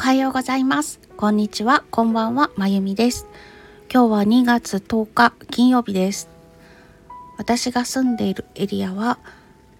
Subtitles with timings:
[0.00, 0.98] はようございます。
[1.18, 1.84] こんにちは。
[1.90, 2.50] こんばんは。
[2.56, 3.26] まゆみです。
[3.92, 6.30] 今日は2月10日金曜日です。
[7.36, 9.18] 私が住んでいるエリアは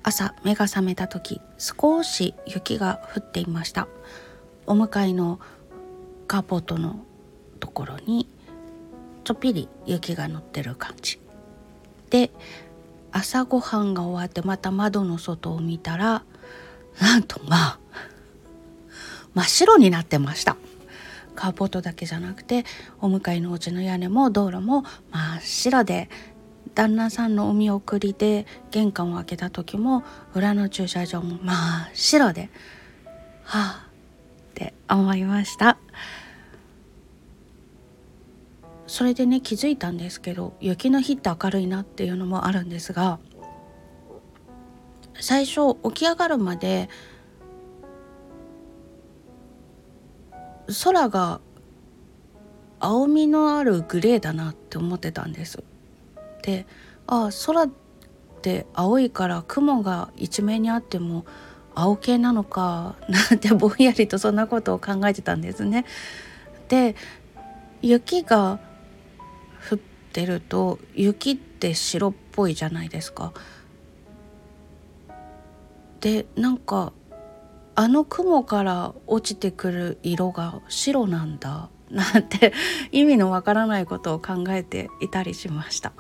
[0.03, 3.89] 朝目が覚めた時少し雪が降っていました。
[4.67, 5.41] お向かいの
[6.29, 7.01] カーポートの
[7.59, 8.29] ところに
[9.25, 11.19] ちょっぴり雪が乗ってる感じ。
[12.11, 12.31] で
[13.11, 16.25] 朝ごはんが終わってまた窓の外を見たら
[17.01, 17.79] なんとまあ
[19.35, 20.57] 真っ白になってました。
[21.35, 22.65] カーポートだけじゃなくて
[23.01, 26.11] お向かいのお家の屋根も道路も真っ白で
[26.75, 32.51] 旦那さんのお見送りで玄関を開けた時も裏の駐車場も真っ白で
[33.45, 33.89] はあ
[34.51, 35.79] って思いました。
[38.87, 43.21] それでね気づいたんですけど雪の日って明るいなっていうのもあるんですが
[45.21, 46.89] 最初起き上がるまで
[50.85, 51.41] 空が
[52.79, 55.63] 青みのあるグレーだなって思ってたんです。
[56.43, 56.67] で
[57.07, 57.69] あ空っ
[58.43, 61.27] て青いから雲が一面にあっても
[61.75, 65.85] 青系なのかなんてぼんやりとそんなことを考えてたんですね。
[66.69, 66.97] で
[67.83, 68.59] 雪が
[69.71, 69.79] 降っ
[70.13, 73.33] てると雪って白っぽいじゃないですか。
[76.01, 76.93] でなんか
[77.75, 82.53] あの雲から落ちてくる色が白なんだ なんて
[82.93, 85.93] 意味のわからないことを考えていたりしました。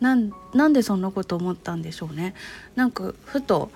[0.00, 2.34] なんなんでそんなこと思ったんでしょうね。
[2.76, 3.70] なんかふと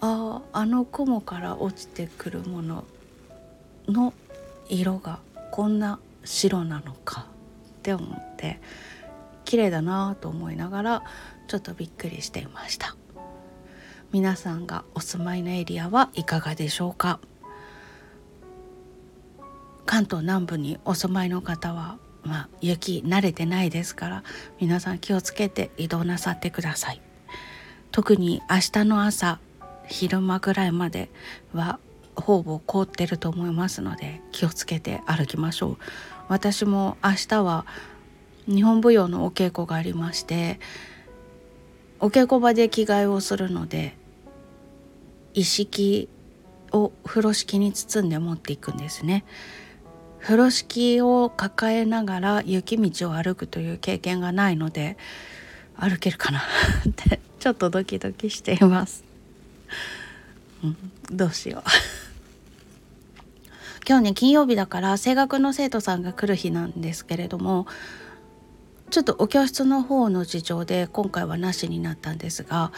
[0.00, 2.84] あああの雲から落ちてくるもの
[3.86, 4.14] の
[4.68, 5.20] 色が
[5.52, 7.26] こんな白なのか
[7.78, 8.60] って思って
[9.44, 11.02] 綺麗だなと思いながら
[11.48, 12.96] ちょっとびっくりしていました。
[14.12, 17.20] 皆さんがお住まいのエリアはいかがでしょうか？
[19.86, 24.24] 関東南部にお住まいの方はまあ、雪慣れてないですから
[24.60, 27.00] 皆さん気をつけて移動なさってください。
[27.92, 29.38] 特に明日の朝
[29.86, 31.08] 昼間ぐらいまで
[31.54, 31.78] は
[32.14, 35.78] ほぼ凍ってると思いますので気をつけて歩きましょう。
[36.28, 37.64] 私も明日は
[38.46, 40.60] 日本舞踊のお稽古がありまして
[42.00, 43.96] お稽古場で着替えをするので
[45.34, 46.08] 一式
[46.72, 49.24] を風呂敷に包んで持っていくんですね。
[50.20, 54.98] 風呂敷を抱えながら雪道を歩くという経験がないので
[55.76, 56.40] 歩けるかな？
[56.88, 59.04] ってちょっとドキドキしています。
[60.62, 60.76] うん、
[61.10, 61.62] どうしよう
[63.88, 67.66] 今日ね金曜日だから声楽の生徒さんが来る日なんですけれども
[68.90, 72.72] ちょっとお教室の方の事情で今回はなしになったんですが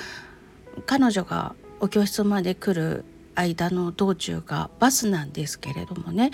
[0.86, 3.04] 彼女がお教室まで来る
[3.34, 6.30] 間の道中がバスなんですけれどもね。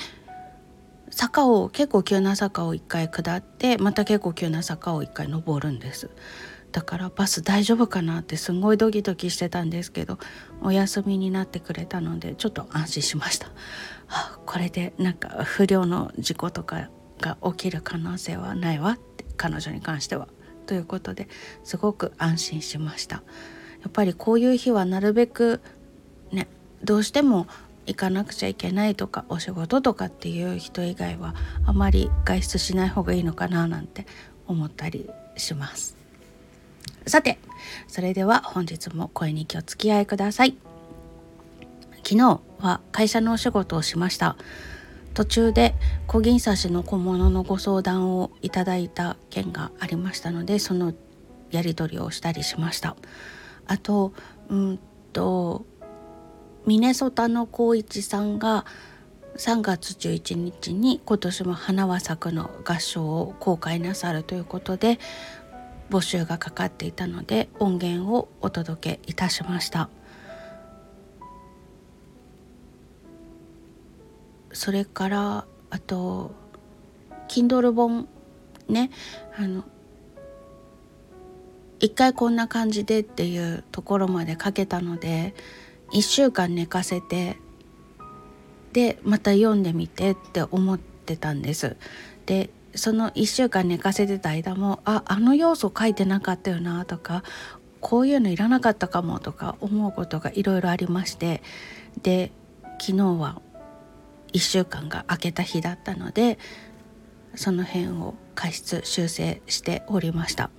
[1.09, 6.11] 坂を結構急な坂を1回下ってまた結構急な坂を1回登るんです。
[6.71, 10.19] だからバス大丈夫かなってすごいドキドキしてたんですけど
[10.61, 13.53] お休みになってくれたのでちょっと安心しました、は
[14.07, 16.91] あ、これでなんか不良の事故とか
[17.23, 20.29] が起きる可能性はないわって彼女に関しては。
[20.67, 21.27] ということで
[21.65, 23.23] すごく安心しました。
[23.83, 25.61] やっぱりこういう日はなるべく
[26.33, 26.49] ね
[26.83, 27.47] どうしても
[27.87, 31.35] 行かなくちゃいけないとかお仕事とかっていう人以外は
[31.65, 34.07] あまり外出しない方がいいのかななんて
[34.47, 35.97] 思ったりします。
[37.07, 37.39] さて
[37.87, 40.57] それでは本日も声に気お付き合いください。
[42.05, 44.37] 昨日は会社のお仕事をしました。
[45.15, 45.75] 途中で
[46.07, 50.95] 小銀刺しの小物のご相談をいただいた件がありましたのでその
[51.51, 52.97] やり取りをしたりしました。
[53.69, 54.13] あと
[54.49, 54.79] うん
[55.13, 55.65] と
[56.67, 58.67] ミネソタの光一さんが
[59.37, 64.99] 3月11日に今年も花は咲くの合唱を公開なさるということで
[65.91, 69.89] 募集がかかっていたので音源をお届けいたしました。
[74.53, 76.33] それからあと
[77.29, 78.09] Kindle 本
[78.69, 78.91] ね
[79.37, 79.65] あの
[81.81, 85.35] 一回こんな感じでっていうところまで書けたので
[85.93, 87.39] 1週間寝かせて
[88.73, 91.77] でまた読んでみてって思ってたんです。
[92.27, 97.25] でその1週間寝かせてた間もああの要素書いてなかったよなとか
[97.81, 101.43] こういうのいらなかったかもとか思うことがいろいろありまして
[102.03, 102.31] で
[102.79, 103.41] 昨日は
[104.33, 106.39] 1週間が明けた日だったので
[107.35, 110.51] その辺を過失修正しておりました。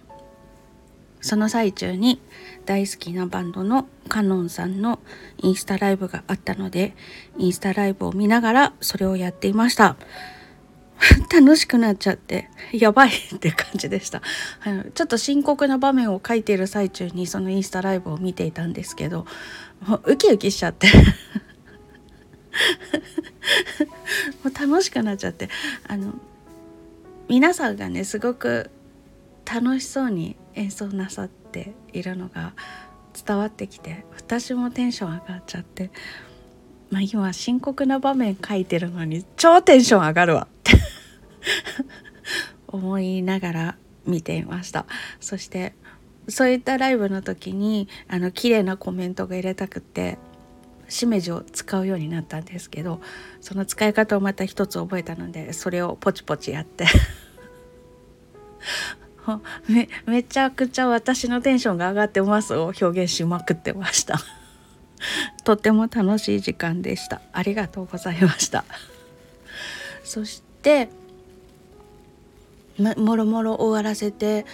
[1.22, 2.22] その最中に
[2.66, 5.00] 大好きなバンドのカノンさんの
[5.38, 6.96] インスタライブがあったので
[7.38, 9.98] インスタライブを見ながらそれをやっていました。
[11.34, 14.22] 楽しくなっちゃってやばい って感じでした。
[14.94, 19.26] ちょっと深刻な場面を書いている最中にそのインスタライブを見ていたんですけど
[19.86, 20.88] もうウキウキしちゃって。
[24.44, 25.50] もう楽しくなっちゃって。
[25.88, 26.14] あの
[27.30, 28.70] 皆さんがねすごく
[29.46, 32.54] 楽しそうに演奏なさっているのが
[33.26, 35.92] 伝わってきて私もテンション上がっちゃって、
[36.90, 40.74] まあ、今深刻な場面書いてるのに超テンション上がるわって
[42.68, 44.86] 思いながら見ていました。
[45.20, 45.74] そして
[46.30, 50.18] そういったライブの時にあの綺麗なコメントが入れたくて
[50.88, 53.02] しめじを使うようになったんですけど
[53.42, 56.86] その使い方をまた一つ覚えたのでそれをポチポチやって
[59.70, 64.20] めめちゃくちゃ私のテンションが上がってますを表現しまくってました。
[65.46, 67.22] とっても楽しい時間でした。
[67.32, 68.66] ありがとうございました。
[70.04, 70.90] そして
[72.78, 74.46] もろもろ終わらせて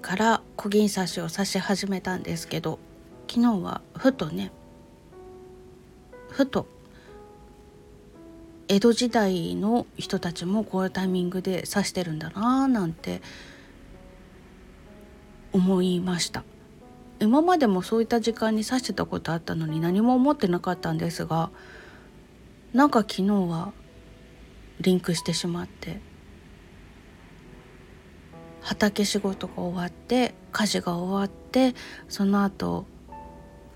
[0.00, 2.78] から小銀刺しを刺し始めたんですけど
[3.28, 4.52] 昨日はふとね
[6.30, 6.66] ふと
[8.68, 13.20] 江戸時代の人たちもこういうタイミングで刺してるんだなーなんて
[15.52, 16.44] 思いました。
[17.22, 21.50] 今までもそういった時間に刺してたことあったのに何も思ってなかったんですが
[22.72, 23.72] なんか昨日は
[24.80, 26.00] リンクしてしまって
[28.60, 31.76] 畑仕事が終わって家事が終わって
[32.08, 32.86] その後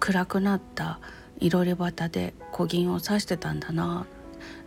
[0.00, 0.99] 暗くなった
[1.38, 4.06] いろり端で小銀を刺してたんだな。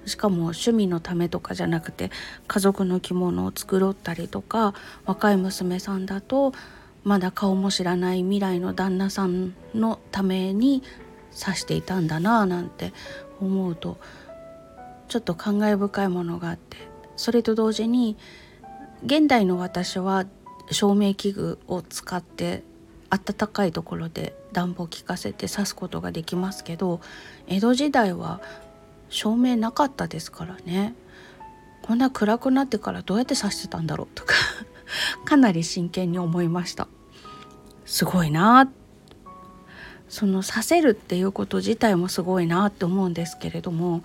[0.06, 2.10] しかも趣味のためとかじゃなくて
[2.48, 4.74] 家族の着物を繕ったりとか
[5.06, 6.54] 若い娘さんだと
[7.10, 10.84] まだ顔も知らない未来の旦那さんのために
[11.36, 12.94] 指していたんだなぁなんて
[13.42, 13.98] 思うと
[15.08, 16.78] ちょっと感慨深いものがあって
[17.16, 18.16] それと同時に
[19.04, 20.28] 現代の私は
[20.70, 22.62] 照明器具を使って
[23.10, 27.02] 暖かいところで暖房効かせて刺すことができますけど
[27.48, 28.40] 江戸時代は
[29.10, 30.94] 照明なかったですからね。
[31.82, 34.36] こんな暗くなってからどうやって刺してたんだろうとか
[35.26, 36.88] かなり真剣に思いました。
[37.90, 38.70] すごいな。
[40.10, 44.04] そのさせるっていうこと自体もすごいなって思うんですけれども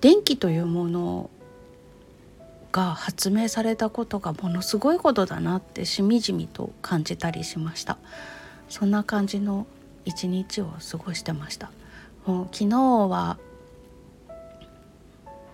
[0.00, 1.30] 電気というもの
[2.70, 7.98] が発明されたことがものすごいことだなってしみじみと感じたりしました。
[8.68, 9.66] そんな感じの
[10.04, 11.70] 一日を過ごしてました。
[12.26, 13.38] もう昨日は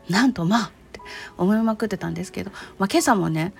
[0.08, 1.00] なんとまあって
[1.36, 3.52] 思いまくってたんですけど、まあ、今朝もね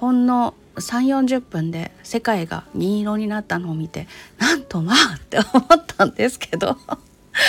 [0.00, 4.06] ほんの3 4 0分で世界が銀色になったのを見て
[4.38, 6.76] なんとまあって思ったんですけど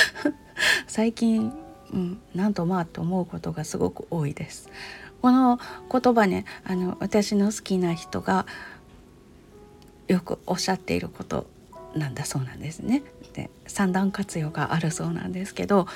[0.88, 1.54] 最近、
[1.94, 4.70] うん、なんとまあって思うことがすごく多いです。
[5.22, 5.60] この
[5.92, 8.46] 言葉ねあの私の好きな人が
[10.08, 11.46] よくおっしゃっていること
[11.96, 13.04] なんだそうなんですね。
[13.34, 15.88] で三段活用があるそうなんですけど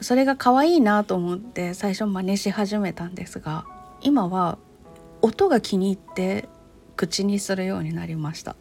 [0.00, 3.64] それが可愛いなと思って最初真似し始めたんですが
[4.00, 4.58] 今は
[5.22, 6.48] 音が気に入って
[6.96, 8.56] 口にするようになりました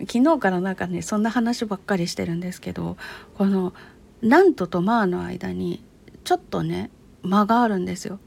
[0.00, 2.96] 昨日からなんかねそんな話ばっかりしてるんですけど
[3.38, 3.72] この
[4.22, 5.82] 「なんと」と「まあ」の間に
[6.24, 6.90] ちょっとね
[7.22, 8.18] 間があるんですよ。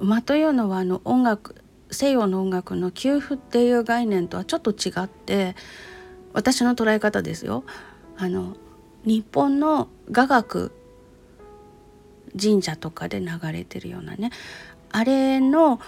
[0.00, 1.56] 間というのはあの音楽
[1.90, 5.56] 西洋の音楽の給付っていう概念とはちょっと違って
[6.32, 7.64] 私の捉え方ですよ。
[8.16, 8.56] あの
[9.04, 10.72] 日本の雅楽
[12.40, 14.30] 神社とかで流れてるようなね
[14.90, 15.80] あれの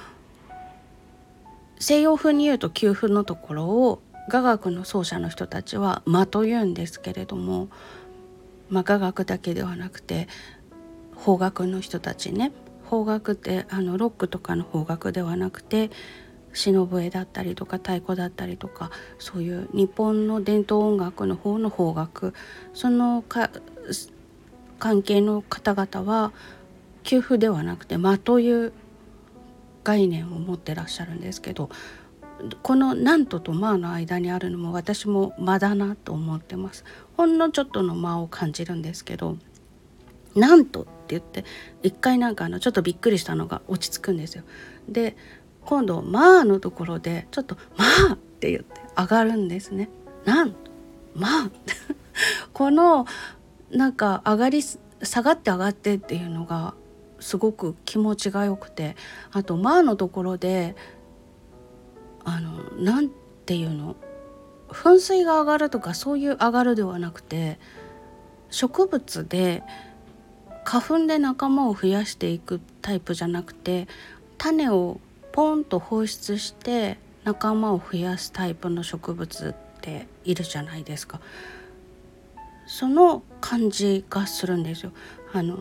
[1.83, 7.71] 西洋風に言うと給付のところを雅楽の奏者の人たちは間と言うんですけれども、
[8.71, 10.29] まあ、雅楽だけではなくて
[11.25, 12.53] 邦楽の人たちね。
[12.89, 15.91] 邦楽ってあのロックとかの邦楽ではなくて
[16.53, 22.33] 篠笛だったりとか太鼓だったりとかそういう日本の伝統音楽の方の邦楽。
[22.75, 23.51] そのか
[24.79, 26.33] 関係の方々は
[27.03, 28.73] 給付ではなくて間という
[29.85, 31.71] 概念を持ってらっしゃるんですけど
[32.63, 36.85] この「なんと」と「まあ」の間にあるのも私も間だなと思ってます。
[37.17, 39.37] ほんのちょっとの間を感じるんですけど
[40.35, 41.45] 「なんと」って言って
[41.83, 44.45] 一回なんかあのちょっとびっくりしたのが落ち着くんですよ。
[44.89, 45.17] で
[45.65, 49.89] 今度「まあ」のところでちょっと「まあ」って言って上がるんですね。
[50.25, 50.55] なん
[51.15, 51.51] まあ
[52.53, 53.07] この
[53.71, 56.75] なんか上がり下がって上がってっていうのが
[57.23, 58.97] すごく気持ちが良くて
[59.31, 60.77] あと「まあ」のところで
[62.25, 63.11] あのなん
[63.47, 63.97] ていうの
[64.69, 67.59] 噴水が上がるとかそういう上がるではなくて
[68.51, 69.63] 植物で
[70.65, 73.89] 花粉で仲間を増やしていくタイプじゃなくて
[74.39, 75.01] 種を
[75.33, 81.21] ポンと放出して仲間を増やすタイプの植物っているじゃないですか。
[82.67, 84.93] その感じがするんですよ。
[85.33, 85.59] あの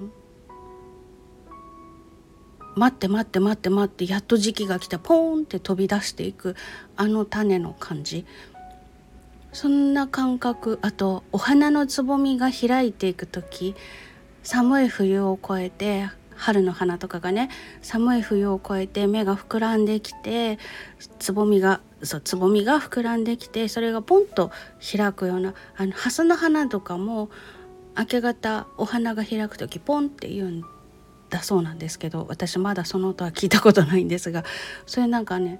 [2.76, 6.56] 待って待って待って待ってやっと時期が来たポーンって飛び出していく
[6.96, 8.26] あの種の感じ。
[9.54, 13.76] そんな感覚あとお花のつぼみが開いていく時
[14.44, 17.50] 寒い冬を越えて春の花とかがね
[17.82, 20.58] 寒い冬を越えて芽が膨らんできて
[21.20, 27.30] つぼみがそうつぼみが膨らんできてそれがポンと開くようなあのハスの花とかも
[27.98, 30.64] 明け方お花が開く時ポンって言うん
[31.32, 34.44] だそうなんですけど私まだその音は聞いたことないんですが
[34.86, 35.60] それなんかね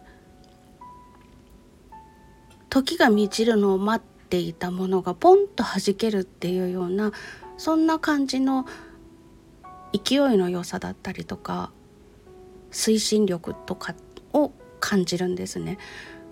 [2.70, 7.12] 時が満ちるのを待っていたものがポンと弾けるっていうような
[7.58, 8.66] そんな感じの
[9.94, 11.72] 勢いの良さだったりとか
[12.72, 13.96] 推進力とか
[14.34, 15.78] を感じるんですね。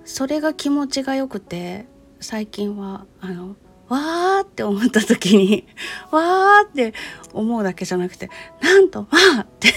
[0.05, 1.85] それが気持ちがよくて
[2.19, 3.55] 最近はあの
[3.89, 5.67] わーって思った時に
[6.11, 6.93] わーって
[7.33, 8.29] 思うだけじゃなくて
[8.61, 9.73] なんとわーって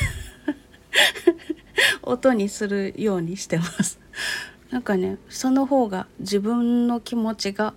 [2.02, 3.99] 音にするようにしてます。
[4.71, 7.75] なんかねその方が自分の気持ちが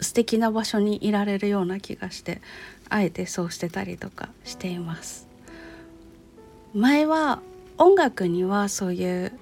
[0.00, 2.40] 素敵な場所にいられるような気がして
[2.88, 5.26] あえてそうしてたりとかしています。
[6.74, 7.40] 前は
[7.78, 9.32] 音楽にはそういう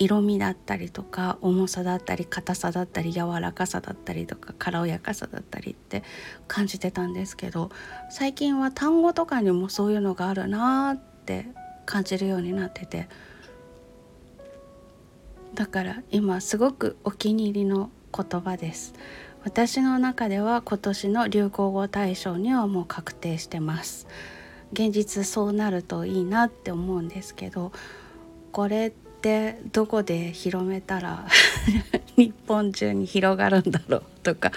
[0.00, 6.02] 色味だったりとか重さだったり硬さだったり柔らかさだったりとか軽やかさだったりって
[6.48, 7.70] 感じてたんですけど
[8.10, 11.48] 最近は単語とかにもそういうのがあるなーって
[11.84, 13.08] 感じるようになってて
[15.54, 18.94] だから今すごくお気に入りの言葉です。
[19.42, 24.06] 私の中では今年の流行語大賞にはもう確定してます。
[24.72, 27.72] 現実そうなるといいなって思うんですけど
[28.52, 29.09] これって
[29.72, 31.26] どこで広めたら
[32.16, 34.52] 日本中に広がるんだろうとか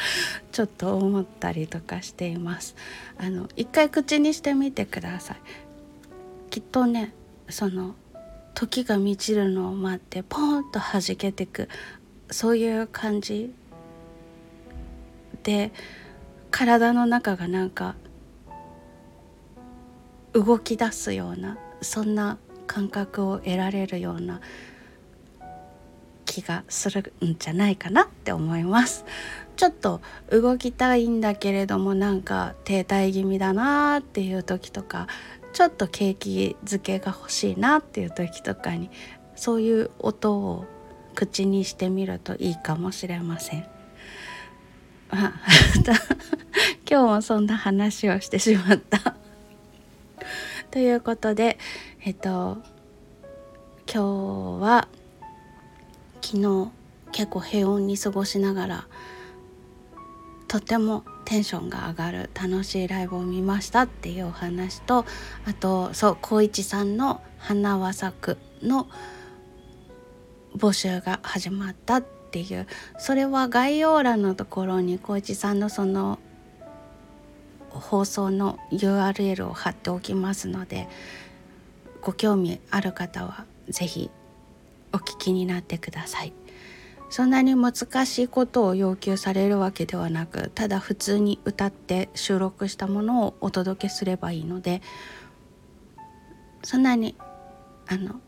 [0.51, 2.75] ちょっと思ったりとかしています。
[3.17, 5.37] あの一回口にしてみてください。
[6.49, 7.13] きっとね
[7.49, 7.95] その
[8.53, 11.67] 時が満ちるのを待ってポーンと弾けてく
[12.29, 13.53] そういう感じ
[15.43, 15.71] で
[16.51, 17.95] 体の中がなんか
[20.33, 24.41] 動き出すようなそんな感覚を得られるような
[26.25, 29.05] 気がするんじゃないかなって思います
[29.55, 30.01] ちょっと
[30.31, 35.07] 動きたいんだけれどもなんか停滞気味だなっていう時とか
[35.53, 38.89] ちょっと景気づけが欲しいなっていう時とかに
[39.35, 40.65] そういう音を
[41.13, 43.65] 口にしてみるといいかもしれません。
[45.11, 45.33] あ
[46.89, 49.15] 今日もそんな話をしてしまった
[50.71, 51.59] ということで
[52.05, 52.57] えっと
[53.89, 54.89] 今日は
[56.21, 56.71] 昨日
[57.13, 58.87] 結構平穏に過ごしながら
[60.49, 65.05] とてもテンションが上がる楽しいライブを見ましたっていうお話と
[65.45, 68.89] あとそう光一さんの「花は咲く」の
[70.57, 72.67] 募集が始まったっていう
[72.97, 76.19] それは概要欄のところに光一さんのその
[77.69, 80.89] 放送の URL を貼っておきますので
[82.03, 84.11] ご興味ある方は是非
[84.91, 86.33] お聞きになってください。
[87.09, 87.73] そんなに難
[88.07, 94.81] しいことを要求されるわけではなくただ普通に歌って収録したものをお届けすればいいので
[96.63, 97.15] そんなに
[97.87, 98.19] あの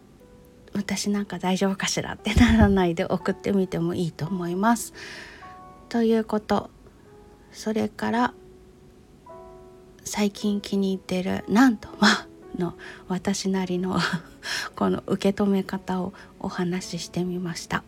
[0.75, 4.93] 私なんか大丈夫かしらってならないで送ってみてもいいと思います。
[5.89, 6.69] ということ
[7.51, 8.33] それから
[10.03, 12.75] 最近気に入ってるなんとまあの
[13.07, 13.99] 私なりの
[14.75, 17.83] この受け止め方をお話ししてみました。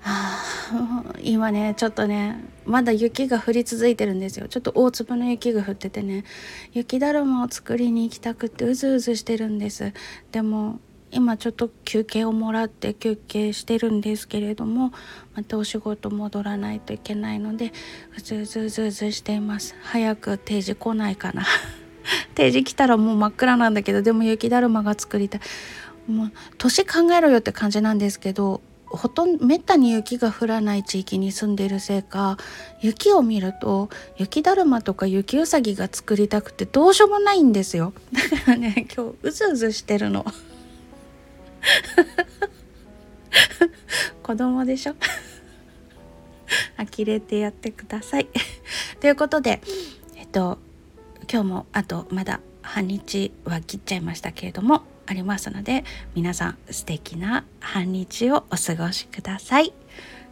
[0.00, 0.38] は
[0.72, 4.48] あ、今ねちょっとねまだ雪が降り続いてるんですよ。
[4.48, 6.24] ちょっと大粒の雪が降っててね
[6.72, 9.92] 雪だるまを作りに行きたくてうずうずしてるんです。
[10.32, 14.92] でも今ちょっと休憩をもらって休憩してるんですけれども
[15.34, 17.72] またお仕事戻らないといけないので
[18.16, 19.74] うずうずうずうずしています。
[19.82, 21.44] 早く定時来ないかな。
[22.34, 25.40] 定時来たらもう真っ暗なんだけどでも雪だるまが作りたい。
[26.08, 32.38] もう年考えろよって感じなんですけどほとんどめったに雪が降らない地域に住んでいるせいか
[32.80, 37.92] 雪を見ると雪だるまとか雪うさぎが作りたくてどうしようもないんですよ。
[38.12, 40.24] だからね今日うずうずしてるの。
[44.22, 44.94] 子供でしょ？
[46.78, 48.28] 呆れてやってください。
[49.00, 49.60] ということで
[50.16, 50.58] えっと
[51.30, 59.72] 今日もあとまだ半日は切っちゃいましたけれどもありますので皆さん素敵な半日をお過ごしください。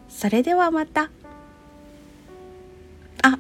[0.09, 1.11] それではまた。
[3.23, 3.39] あ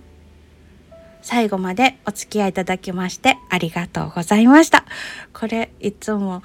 [1.23, 4.85] 最後までお付き合いいただきましてありがとうございました。
[5.33, 6.43] これいつも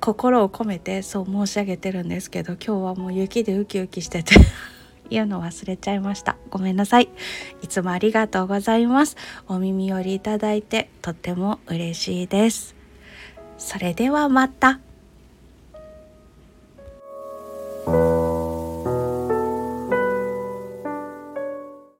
[0.00, 4.34] 心を込めてそう申し上げてるんですけど今日はもう雪でウキウキしてて。
[5.10, 6.36] 言うの忘れちゃいました。
[6.50, 7.08] ごめんなさい。
[7.62, 9.16] いつもありがとうございます。
[9.46, 12.74] お耳寄りいただいてとっても嬉しいです。
[13.56, 14.80] それではまた。